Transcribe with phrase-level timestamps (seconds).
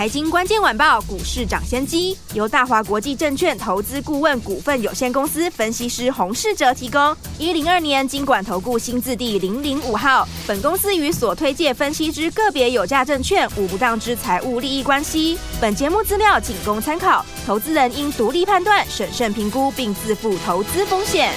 [0.00, 7.14] 财经关键晚报股市涨先机由大华国际证券投资顾问股份有限公司分析师洪世哲提供。
[7.38, 10.26] 一零二年金管投顾新字第零零五号。
[10.46, 15.38] 本公司与所推介分析之个别有价证券无不当之财务利益关系。
[15.60, 21.30] 本节目资料仅供参考，投资人应独立判断、审慎评估并自负投资风险。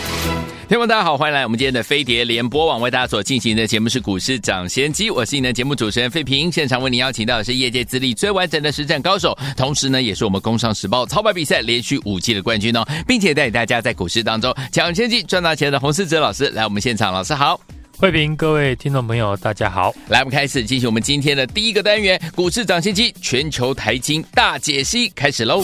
[0.70, 6.50] 听众大家好，欢迎来我们今天的飞碟联播网，为大家所进行的节目是股市涨先机，我是你的节目主持人费平。
[6.50, 17.60] 现场为您邀请到的是业界资历最完整的实战高手，同时呢，也是我们工商时报操盘比赛连续五季的冠军哦，并且带领大家在股市当中抢先机赚大钱的洪思哲老师来我们现场，老师好，
[18.00, 25.62] 费平，各位听众朋友大家好，来我们开始进行我们今天的第一个单元股市涨先机全球台金大解析开始喽。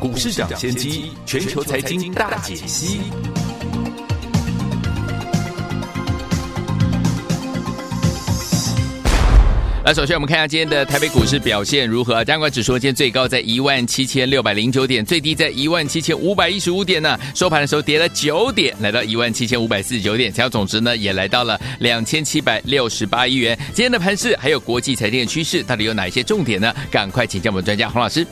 [0.00, 3.00] 股市涨先机，全球财经大解析。
[9.84, 12.24] 来，首先我们看一下今天的台北股市表现如何？
[12.24, 17.18] 加权指数今天最高在一万七千六百零九点，最低在一万七千五百一十五点呢。
[17.34, 23.54] 收盘的时候跌了九点，来到一万七千五百四十九点，成交总值呢也来到了两千七百六十八亿元。
[23.74, 26.74] 今天的盘势还有国际财经的趋势，到底有哪一些重点呢？
[26.90, 28.26] 赶快请教我们专家洪老师。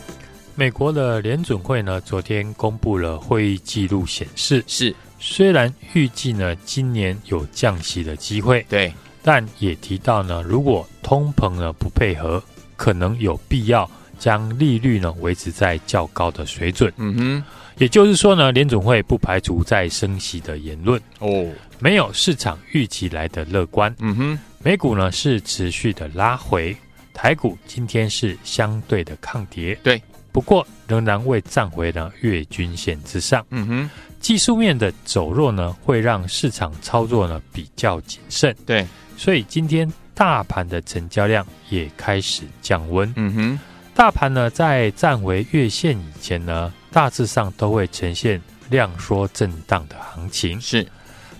[0.58, 8.92] 美国的联准会呢，昨天公布了会议记录，显示是虽然预计呢今年有降息的机会，对，
[9.22, 12.42] 但也提到呢，如果通膨呢不配合，
[12.76, 16.92] 可能有必要将利率呢维持在较高的水准。
[16.96, 17.44] 嗯哼，
[17.76, 21.00] 也就是说呢，联准会不排除再升息的言论。
[21.20, 21.46] 哦，
[21.78, 23.94] 没有市场预期来的乐观。
[24.00, 26.76] 嗯哼，美股呢是持续的拉回，
[27.14, 29.78] 台股今天是相对的抗跌。
[29.84, 30.02] 对。
[30.32, 33.44] 不过仍然未站回呢月均线之上。
[33.50, 33.90] 嗯哼，
[34.20, 38.54] 技术面的走弱呢，会让市场操作呢比较谨慎。
[38.66, 38.86] 对，
[39.16, 43.12] 所以今天大盘的成交量也开始降温。
[43.16, 43.58] 嗯哼，
[43.94, 50.60] 大盘呢在站回月线以前呢，大致上都会呈现量缩震荡的行情。
[50.60, 50.86] 是，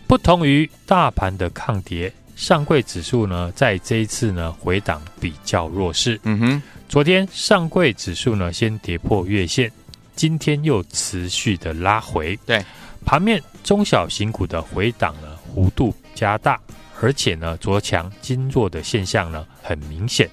[0.06, 6.18] 不同于大盘的抗跌，上柜指数呢在这一次呢回档比较弱势。
[6.24, 6.62] 嗯哼。
[6.88, 9.70] 昨天上柜指数呢，先跌破月线，
[10.16, 12.34] 今天又持续的拉回。
[12.46, 12.64] 对，
[13.04, 16.58] 盘面中小型股的回档呢，幅度加大，
[16.98, 20.30] 而且呢，昨强今弱的现象呢，很明显。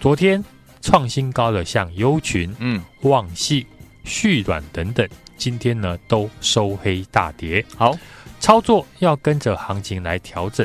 [0.00, 0.42] 昨天
[0.80, 3.66] 创新高的像优群、嗯、旺矽、
[4.04, 5.06] 续软等等，
[5.36, 7.66] 今天呢都收黑大跌。
[7.76, 7.98] 好，
[8.38, 10.64] 操作要跟着行情来调整。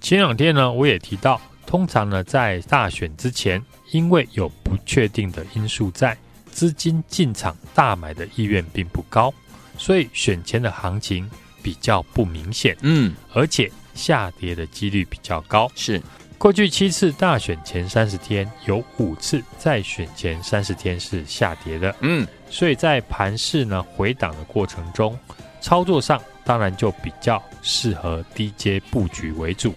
[0.00, 3.62] 前两天呢，我也提到，通常呢，在大选之前。
[3.90, 6.16] 因为有不确定的因素在，
[6.50, 9.32] 资金进场大买的意愿并不高，
[9.76, 11.30] 所以选前的行情
[11.62, 12.76] 比较不明显。
[12.82, 15.70] 嗯，而且下跌的几率比较高。
[15.74, 16.02] 是，
[16.36, 21.94] 过去七次大选前三十天，有五次在选前三十天是下跌的。
[22.00, 25.18] 嗯，所以在盘市呢回档的过程中，
[25.60, 29.74] 操作上当然就比较适合低阶布局为主。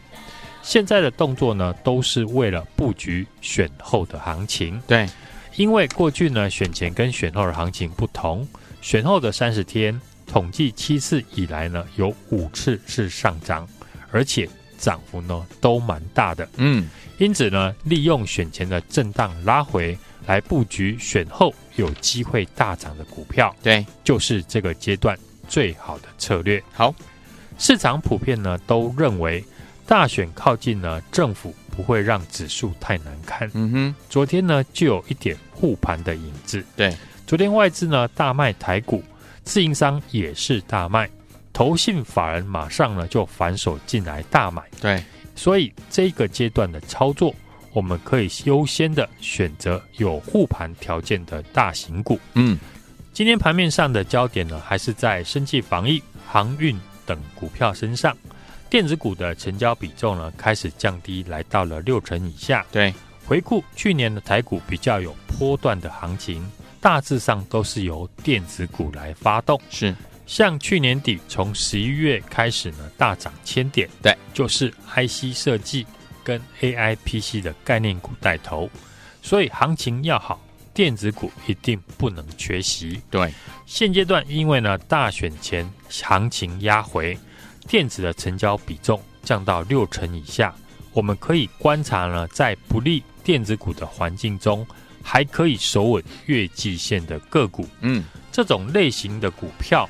[0.61, 4.79] 现在的动作呢，都是为了布局选后的行情。
[4.87, 5.07] 对，
[5.55, 8.47] 因为过去呢，选前跟选后的行情不同，
[8.81, 13.67] 选后的三十天统计七次以来呢，有五次是上涨，
[14.11, 16.47] 而且涨幅呢都蛮大的。
[16.57, 25.17] 嗯，因此呢，利用选前的震荡拉回来布局选后有机会大涨的股票，对，就是这个阶段
[25.47, 26.63] 最好的策略。
[26.71, 26.93] 好，
[27.57, 29.43] 市场普遍呢都认为。
[29.91, 33.51] 大选靠近呢，政府不会让指数太难看。
[33.53, 36.63] 嗯哼，昨天呢就有一点护盘的影子。
[36.77, 36.95] 对，
[37.27, 39.03] 昨天外资呢大卖台股，
[39.43, 41.09] 自营商也是大卖，
[41.51, 44.63] 投信法人马上呢就反手进来大买。
[44.79, 45.03] 对，
[45.35, 47.35] 所以这个阶段的操作，
[47.73, 52.17] 我们可以优先的选择有护盘条件的大型股。
[52.35, 52.57] 嗯，
[53.11, 58.15] 今天盘面上的焦点呢，还是在生技防疫、航运等股票身上。
[58.71, 62.65] 电子股的成交比重呢，开始降低，来到了六成以下。
[62.71, 62.93] 对，
[63.25, 69.59] 回顾去年的台股比较有波段的行情，大致上都是由电子股来发动。
[69.69, 69.93] 是，
[70.25, 73.89] 像去年底从十一月开始呢，大涨千点。
[74.01, 75.85] 对，就是 IC 设计
[76.23, 78.69] 跟 AI PC 的概念股带头，
[79.21, 80.41] 所以行情要好，
[80.73, 83.01] 电子股一定不能缺席。
[83.11, 83.33] 对，
[83.65, 87.19] 现阶段因为呢大选前行情压回。
[87.71, 90.53] 电子的成交比重降到六成以下，
[90.91, 94.67] 我们可以观察呢，在不利电子股的环境中，
[95.01, 99.89] 还可以守稳月季线的个股，嗯，这种类型的股票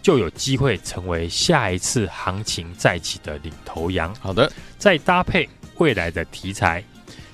[0.00, 4.14] 就有机会成为下一次行情再起的领头羊。
[4.20, 6.80] 好的，再搭配未来的题材，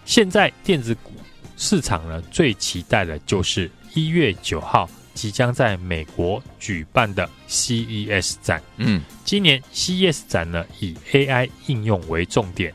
[0.06, 1.12] 现在电子股
[1.58, 8.62] 市场呢，最期待的就是一月九号即将在美国举办的 CES 展。
[8.76, 12.72] 嗯，今年 CES 展呢，以 AI 应用为重点。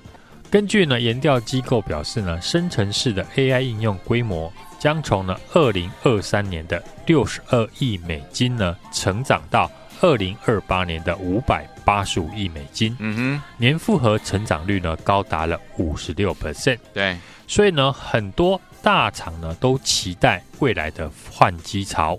[0.50, 9.69] 根据呢研调机构表示呢，生成式的 AI 应用规模将从呢二零二三年的六十二亿美金呢，成长到
[10.00, 12.95] 二零二八年的五百八十五亿美金。
[13.00, 16.78] 嗯哼，年复合成长率呢高达了五十六 percent。
[16.94, 22.18] 对，所以呢很多大厂呢都期待未来的换机潮，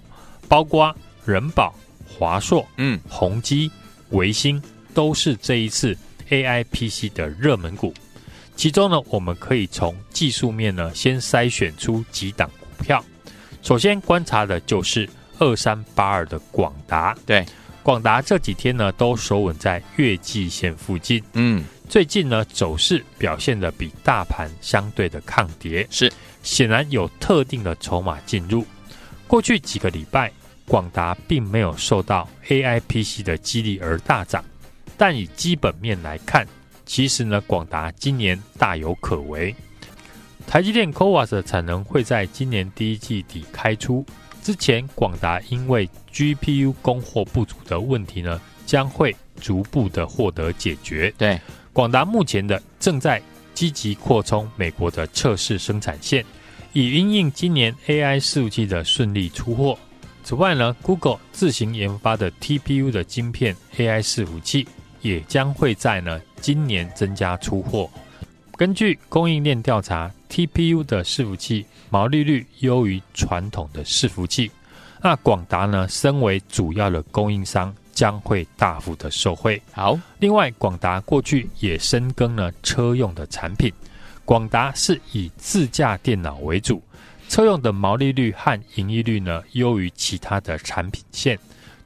[0.48, 0.94] 包括
[1.24, 1.72] 人保、
[2.06, 3.70] 华硕、嗯、宏基、
[4.10, 4.62] 维星
[4.92, 5.96] 都是这一次
[6.28, 7.94] AI PC 的热门股。
[8.54, 13.02] 其中呢，我们可以从技术面呢，先筛选出几档股票。
[13.62, 17.16] 首先观察的就是二三八二的广达。
[17.24, 17.46] 对，
[17.82, 21.24] 广达这几天呢，都守稳在月季线附近。
[21.32, 26.12] 嗯，最近呢，走势表现的比大盘相对的抗跌，是
[26.48, 28.64] 显然有特定的筹码进入。
[29.26, 30.32] 过去几个礼拜，
[30.66, 34.42] 广达并没有受到 AI PC 的激励而大涨，
[34.96, 36.48] 但以基本面来看。
[36.86, 39.54] 其实呢，广达今年大有可为。
[40.46, 44.02] 台积电 CoWAS 的产能会在今年第一季底开出。
[44.42, 51.12] 之前，广达因为 GPU 供货不足的问题呢，将会逐步的获得解决。
[51.18, 51.38] 对，
[51.74, 53.20] 广达目前的正在
[53.52, 56.24] 积极扩充美国的测试生产线，
[56.72, 59.78] 以因应今年 AI 伺服器的顺利出货。
[60.24, 64.66] 此外呢，Google 自行研发的 TPU 的晶片 AI 伺服器。
[65.00, 67.88] 也将会在呢今年增加出货。
[68.56, 74.50] 根据供应链调查，TPU 的伺服器毛利率优于传统的伺服器。
[75.00, 79.62] 那广达呢，身为主要的供应商，将会大幅的受惠。
[79.70, 83.72] 好，另外广达过去也深耕了车用的产品。
[84.28, 86.82] 广达是以自驾电脑为主，
[87.30, 91.38] 车用的毛利率和盈利率呢优于其他的产品线。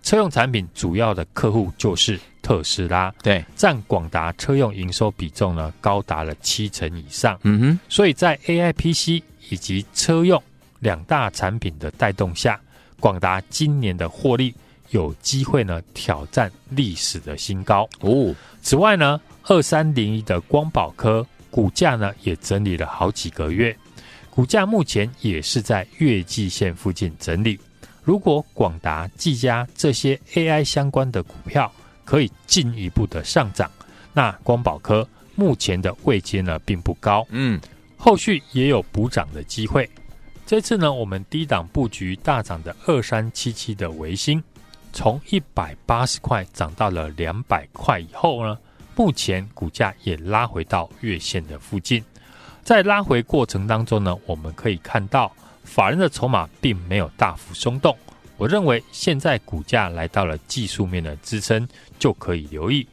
[0.03, 7.39] 车用产品主要的客户就是特斯拉，对，占广达车用营收比重呢高达了七成以上。
[7.45, 10.43] 嗯哼，所以在 AI PC 以及车用
[10.81, 12.61] 两大产品的带动下，
[12.99, 14.53] 广达今年的获利
[14.91, 18.35] 有机会呢挑战历史的新高哦。
[18.63, 23.77] 此外呢，二三零一的光宝科股价呢也整理了好几个月，
[24.31, 27.61] 股价目前也是在月季线附近整理。
[28.03, 31.71] 如果广达、技嘉这些 AI 相关的股票
[32.07, 33.71] 可以进一步的上涨，
[34.15, 37.61] 那光宝科目前的位阶呢并不高，嗯，
[37.99, 39.89] 后续也有补涨的机会。
[40.47, 44.43] 这次呢，我们低档布局大涨的二三七七的维新，
[44.93, 48.59] 从一百八十块涨到了两百块以后呢，
[48.97, 52.03] 目前股价也拉回到月线的附近。
[52.63, 55.33] 在拉回过程当中呢，我们可以看到。
[55.65, 57.97] 法人的筹码并没有大幅松动，
[58.37, 61.67] 我认为现在股价来到了技术面的支撑，
[62.01, 62.85] 就可以留意。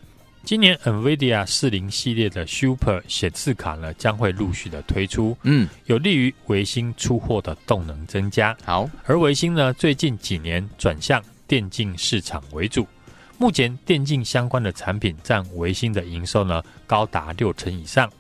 [0.44, 8.56] 今年 NVIDIA 四零系列的 Super 显示卡呢，将会陆续的推出，嗯，有利于维新出货的动能增加。
[8.64, 12.88] 好，而维新呢，最近几年转向电竞市场为主，
[13.40, 18.12] 目前电竞相关的产品占维星的营收呢，高达六成以上。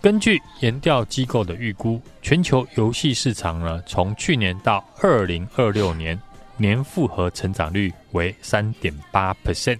[0.00, 6.18] 根据研调机构的预估，全球游戏市场呢，从去年到二零二六年
[6.56, 9.78] 年复合成长率为三点八 percent。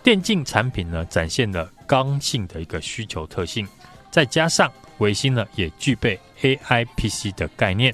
[0.00, 3.66] 电竞产品呢，展现了刚性的一个需求特性，
[4.12, 7.92] 再加上维星呢，也具备 AI PC 的概念，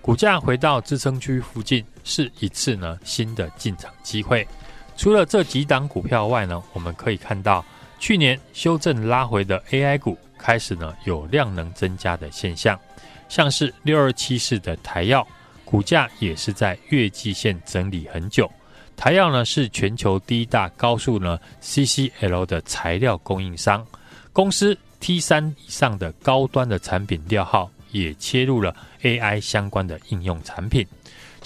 [0.00, 4.48] 股价回到支撑区附近，是一次呢新的进场机会。
[4.96, 7.64] 除了这几档股票外呢，我们可以看到
[7.98, 10.16] 去年修正拉回的 AI 股。
[10.38, 12.78] 开始呢有量能增加的现象，
[13.26, 15.26] 像是六二七四的台燿，
[15.64, 18.48] 股价也是在月季线整理很久。
[18.96, 23.84] 台燿呢是全球第一大高速呢 CCL 的材料供应商，
[24.32, 30.86] 公司 T 三以上的高端的产品料号也切入了 AI 相关的应用产品。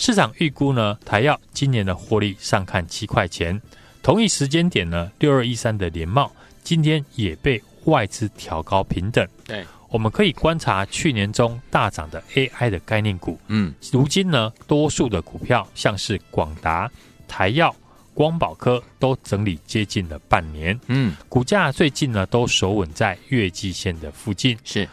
[0.00, 3.60] 市场预估呢台药今年的获利上看七块钱。
[4.02, 6.32] 同一时间点呢六二一三的联茂
[6.64, 7.62] 今天也被。
[7.86, 16.92] 外资调高平等，对，我们可以观察去年中大涨的 AI 的概念股，嗯，如今呢，多数的股票像是广达、
[17.26, 17.74] 台药、
[18.12, 24.86] 光宝科都整理接近了半年，嗯，股价最近呢都守稳在月季线的附近，是。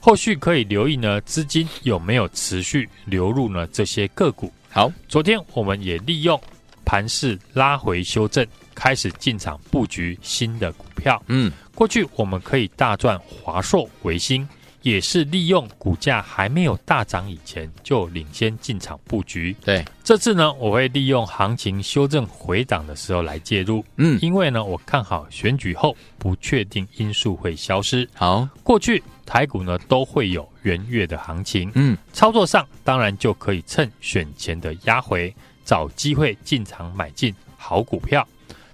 [0.00, 4.50] 后续可以留意呢，资金有没有持续流入呢这些个股？
[4.70, 6.40] 好，昨天我们也利用
[6.84, 11.22] 盘势拉回修正，开始进场布局新的股票。
[11.26, 14.48] 嗯，过去我们可以大赚华硕、维星。
[14.82, 19.54] 也是利用股价还没有大涨以前就领先进场布局。
[19.64, 23.84] 对，这次呢，我会利用行情修正回档的时候来介入。
[23.96, 28.08] 嗯，因为呢，我看好选举后不确定因素会消失。
[28.14, 31.70] 好，过去台股呢都会有元月的行情。
[31.74, 35.34] 嗯，操作上当然就可以趁选前的压回，
[35.64, 38.26] 找机会进场买进好股票。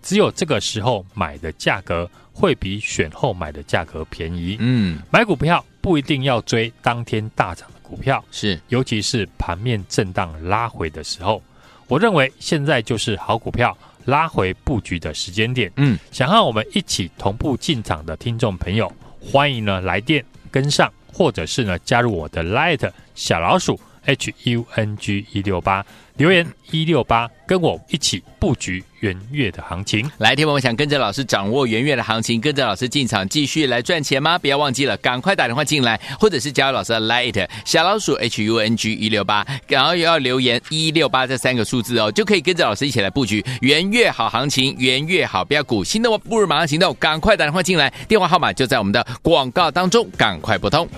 [0.02, 4.56] 只有这个时候买的价格会比选后买的价格便宜。
[4.60, 5.64] 嗯，买股票。
[5.86, 11.40] 不一定要追当天大涨的股票，是，尤其是盘面震荡拉回的时候，
[11.86, 15.70] 我认为现在就是好股票拉回布局的时间点。
[15.76, 25.84] 嗯，想和我们一起同步进场的听众朋友，欢迎呢来电跟上，或者是呢加入我的 Light 小老鼠 H U N G 一六八。
[26.16, 30.10] 留言一六八，跟我一起布局元月的行情。
[30.16, 34.38] 来，听友们想跟着老师掌握元月的行情，跟着老师进场继续来赚钱吗？
[34.38, 45.84] 不要忘记了，赶快打电话进来，或者是加入老师的 Light 小老鼠 H U N G 一六八，然后又要留言一六八这三个数字哦，就可以跟着老师一起来布局元月好行情，元月好标股。
[45.84, 50.88] 心动不如马上行动，赶快打电话进来，电话号码就在我们的广告当中，赶快拨通。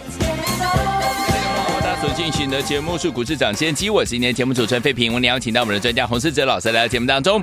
[2.09, 5.13] 所进行的节目是股市涨先机，我是今天节目主持人费平。
[5.13, 7.39] 我们邀请到我们的专家洪士哲老师来到节目当中，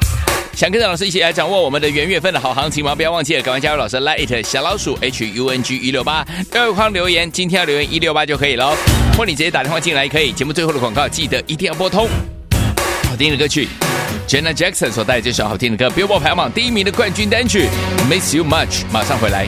[0.56, 2.96] 想跟着老师一起来掌握我们的元月份的好行情吗？
[2.96, 8.76] 不要忘记了，赶快加入老师 Light 小老鼠 H U N G 一六八，二框留言，今天要留言一六八就可以了。
[9.16, 10.32] 或你直接打电话进来可以。
[10.32, 12.10] 节目最后的广告记得一定要拨通。
[13.08, 13.68] 好听的歌曲
[14.28, 17.68] ，Jenna Jackson 所带来这首好听的歌，Billboard 排行榜第一名的冠军单曲
[18.10, 19.48] ，Miss You Much，马上回来。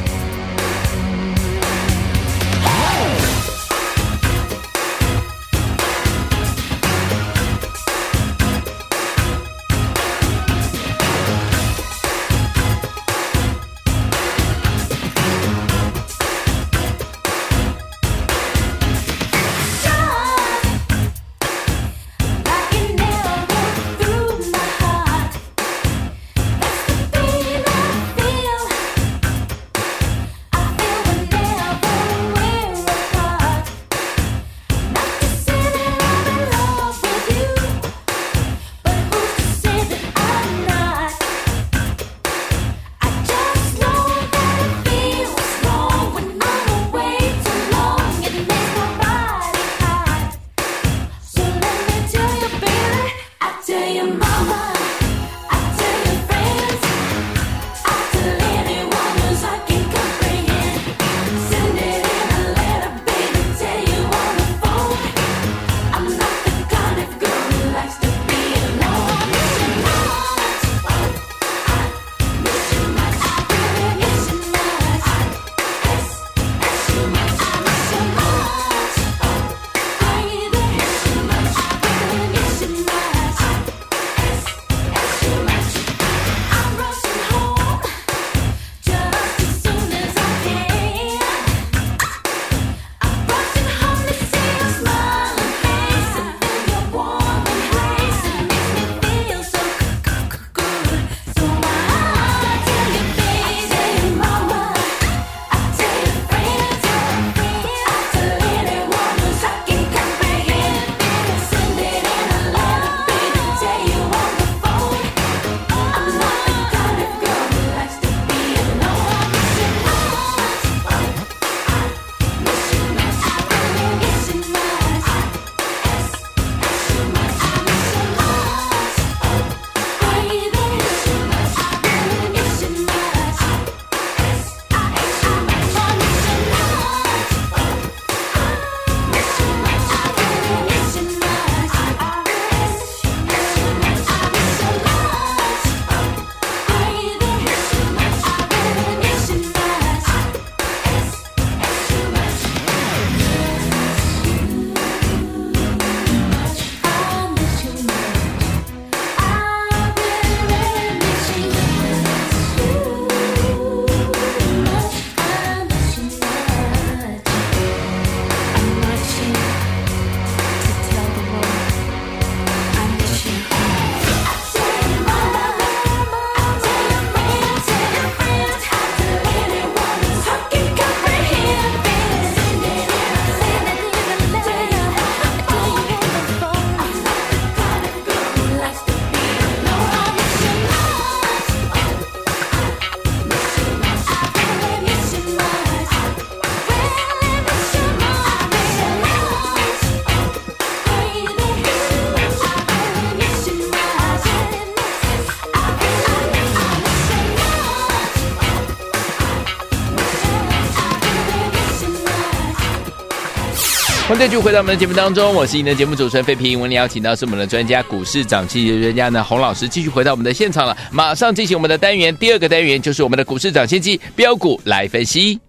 [214.17, 216.59] 再就回到我们的节目当中，我是您的节目主持人费平。
[216.59, 220.75] 我们邀请到是我们的专家，股市长期的专家呢，洪老师继续回到我们的现场了。
[220.91, 225.39] 马上进行我们的单元，第二个单元就是我们的股市长先机标股来分析。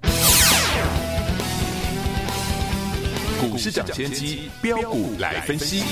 [3.41, 5.83] 股市长先机标股来分析。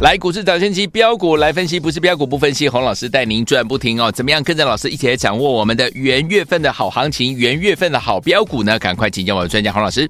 [0.00, 2.68] 来，股市早先期标股来分析，不是标股不分析。
[2.68, 8.78] 洪老师带您赚不停哦，怎么样跟着老师一起来掌握我们的元月份的好行情，元月份的好标股呢？
[8.78, 10.08] 赶快请教我的专家洪老师。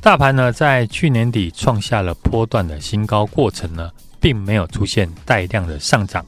[0.00, 3.90] 大盘呢，在去年底创下了波段的新高，过程呢，
[4.20, 6.24] 并没有出现带量的上涨，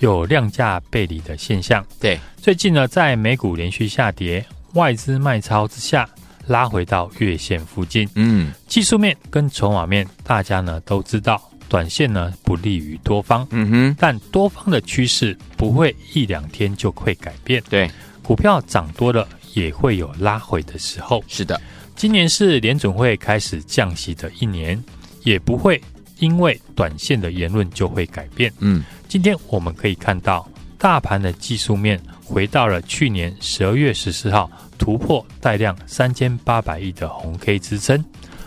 [0.00, 1.82] 有量价背离的现象。
[1.98, 4.44] 对，最近呢，在美股连续下跌，
[4.74, 6.06] 外资卖超之下，
[6.46, 8.06] 拉回到月线附近。
[8.16, 11.40] 嗯，技术面跟筹码面，大家呢都知道。
[11.68, 17.62] 短线呢不利于多方，嗯哼，但多方的趋势不会一两天就会改变。
[17.68, 17.90] 对，
[18.22, 21.22] 股票涨多了也会有拉回的时候。
[21.28, 21.60] 是的，
[21.94, 24.82] 今年是联总会开始降息的一年，
[25.24, 25.80] 也不会
[26.18, 28.52] 因为短线的言论就会改变。
[28.60, 30.48] 嗯，今天我们可以看到
[30.78, 38.02] 大盘的技术面回到了去年十二月十四号突破带量三千八百亿的红 K 支撑，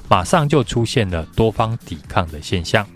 [0.10, 2.88] 马上就出现了多方抵抗的现象。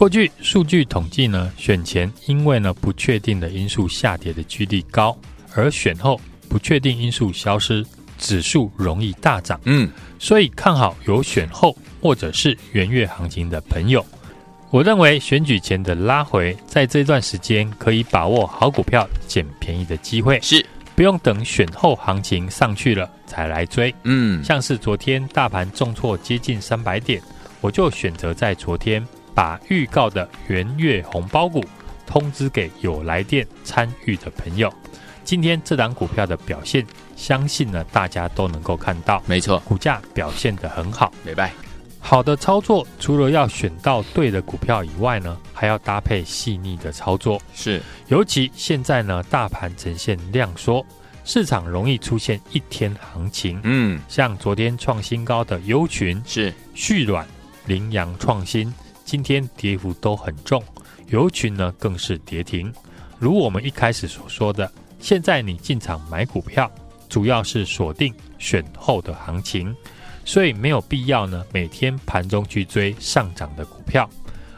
[0.00, 5.14] 过去数据统计呢，选前因为呢不确定的因素下跌的几率高，
[5.54, 7.84] 而选后不确定因素消失，
[8.16, 9.60] 指数容易大涨。
[9.64, 14.02] 嗯，所以看好有选后或者是元月行情的朋友，
[14.70, 20.64] 我认为选举前的拉回，在这段时间可以把握好股票捡便宜的机会，是
[20.96, 23.94] 不用等选后行情上去了才来追。
[24.04, 27.20] 嗯，像是昨天大盘重挫接近三百点，
[27.60, 29.06] 我就选择在昨天。
[29.34, 31.64] 把预告的元月红包股
[32.06, 34.72] 通知给有来电参与的朋友。
[35.22, 39.22] 今天这档股票的表现，相信呢大家都能够看到。
[39.26, 41.12] 没错，股价表现得很好。
[41.24, 41.52] 明白。
[42.02, 47.40] 好的操作，除了要选到对的股票以外呢，还要搭配细腻的操作。
[47.54, 50.84] 是，尤其现在呢，大盘呈现量缩，
[51.24, 53.60] 市场容易出现一天行情。
[53.64, 57.24] 嗯，像昨天创新高的优群是续软、
[57.66, 58.72] 羚羊创新。
[59.10, 60.62] 今天跌幅都很重，
[61.08, 62.72] 油群呢更是跌停。
[63.18, 64.70] 如我们一开始所说的，
[65.00, 66.70] 现在你进场买股票，
[67.08, 69.74] 主要是锁定选后的行情，
[70.24, 74.08] 所以没有必要呢每天盘中去追上涨的股票，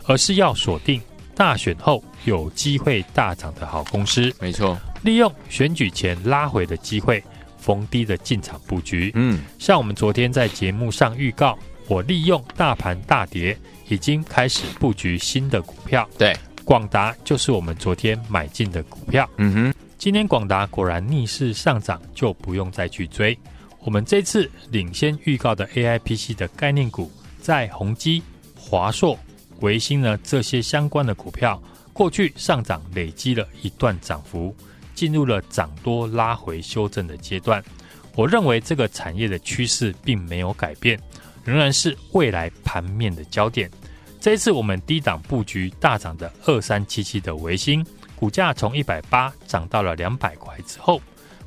[0.05, 1.01] 而是要锁定
[1.35, 4.31] 大选后有机会大涨的好公司。
[4.39, 7.25] 没错，利用选举前拉回的机会，
[7.57, 9.13] 逢低的进场布局。
[9.15, 11.59] 嗯，像我们昨天在节目上预告，
[11.93, 13.57] 我利用大盘大跌。
[13.89, 19.29] 已经开始布局新的股票，对，广达就是我们昨天买进的股票。
[19.37, 23.39] 嗯哼，今天广达果然逆势上涨，就不用再去追。
[23.81, 28.23] 我们这次领先预告的 AIPC 的概念股，在宏基、
[28.57, 29.19] 华硕、
[29.61, 34.57] 维星呢这些相关的股票，过去上涨累积了一段涨幅，
[34.95, 37.63] 进入了涨多拉回修正的阶段。
[38.15, 40.99] 我认为这个产业的趋势并没有改变，
[41.45, 43.71] 仍然是未来盘面的焦点。
[44.21, 51.03] 这一次我们低档布局大涨的二三七七的维新，股价从一百八涨到了两百块之后，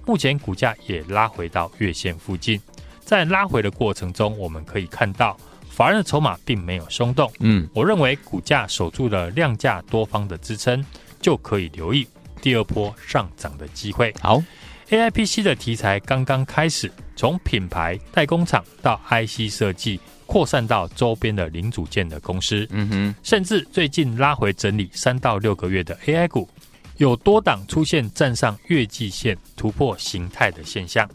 [0.06, 2.60] 目前股价也拉回到月线附近。
[3.00, 5.38] 在拉回的过程中，我们可以看到
[5.70, 7.32] 法人的筹码并没有松动。
[7.40, 10.84] 嗯，我认为股价守住了量价多方的支撑，
[11.22, 12.08] 就可以留意
[12.42, 14.14] 第二波上涨的机会。
[14.20, 14.44] 好
[14.90, 20.00] ，AIPC 的题材刚刚开始，从品牌代工厂到 IC 设计。
[20.28, 26.50] 扩散到周边的零组件的公司，嗯哼，甚至最近拉回整理三到六个月的 AI 股，
[26.98, 31.08] 有多档出现站上月季线突破形态的现象。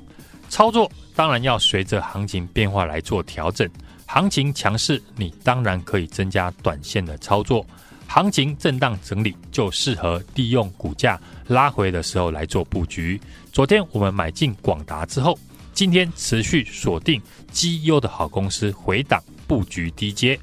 [0.48, 3.68] 操作当然要随着行情变化来做调整，
[4.06, 7.66] 行情强势，你当然可以增加短线的操作；
[8.12, 13.20] 行情震荡整理，就适合利用股价拉回的时候来做布局。
[13.52, 15.38] 昨天我们买进广达之后。
[15.72, 20.38] 今天持续锁定绩优的好公司，回档布局低阶。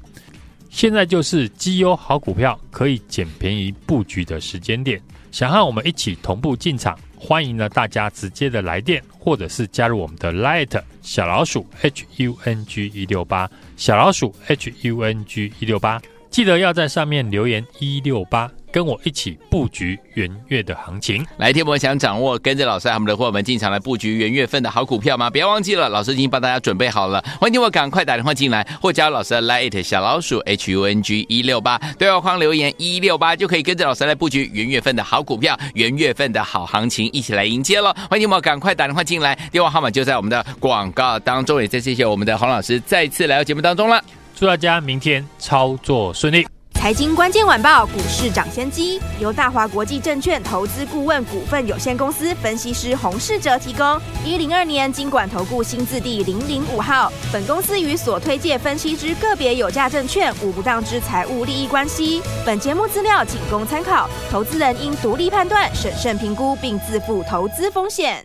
[0.70, 5.00] 现在就是绩优好股票可以捡便宜布局的时间点。
[5.30, 16.00] 想和我们一起同步进场，欢迎呢大家直接的来电，或者是加入我们的 Light 小老鼠 H U N G 一六八小老鼠 H U N G 一六八，
[16.30, 18.50] 记得要在上面留言一六八。
[18.70, 21.24] 跟我一起布局元月的行情。
[21.38, 25.30] 来天，我想掌握跟着老师和我们的伙伴进场来布局元月份的好股票吗？
[25.30, 27.24] 不要忘记了，老师已经帮大家准备好了。
[27.40, 37.94] 欢迎我赶快打电话进来，或加老师的 Lite 小老鼠 H U N G 一六八，对话框留言一六八就可以跟着老师来布局元月份的好股票，元月份的好行情，一起来迎接喽！
[38.10, 41.58] 欢迎我赶快打电话进来，电话号码就在我们的广告当中。
[41.60, 44.04] 也再谢谢我们的洪老师再次来到节目当中了，
[44.38, 46.46] 祝大家明天操作顺利。
[46.74, 54.00] 财经关键晚报股市涨先机由大华国际证券投资顾问股份有限公司分析师洪世哲提供。
[54.24, 57.12] 一零二年经管投顾新字第零零五号。
[57.32, 62.22] 本公司与所推介分析之个别有价证券无不当之财务利益关系。
[62.46, 68.16] 本节目资料仅供参考，投资人应独立判断、审慎评估，并自负投资风险。